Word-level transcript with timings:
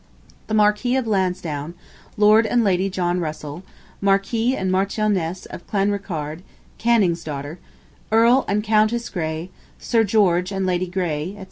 The 0.47 0.55
Marquis 0.55 0.95
of 0.95 1.05
Lansdowne, 1.05 1.75
Lord 2.17 2.47
and 2.47 2.63
Lady 2.63 2.89
John 2.89 3.19
Russell, 3.19 3.61
Marquis 4.01 4.55
and 4.55 4.71
Marchioness 4.71 5.45
of 5.45 5.67
Clanricarde 5.67 6.41
(Canning's 6.79 7.23
daughter), 7.23 7.59
Earl 8.11 8.43
and 8.47 8.63
Countess 8.63 9.09
Grey, 9.09 9.51
Sir 9.77 10.03
George 10.03 10.51
and 10.51 10.65
Lady 10.65 10.87
Grey, 10.87 11.33
etc. 11.33 11.39